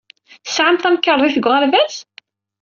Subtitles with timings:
[0.45, 1.95] Tesɛam tamkarḍit deg uɣerbaz?